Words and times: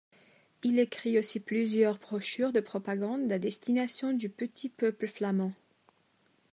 Il 0.63 0.79
écrit 0.79 1.19
aussi 1.19 1.39
plusieurs 1.39 1.99
brochures 1.99 2.51
de 2.53 2.59
propagande 2.59 3.31
à 3.31 3.37
destination 3.37 4.13
du 4.13 4.29
petit 4.29 4.67
peuple 4.67 5.07
flamand. 5.07 5.51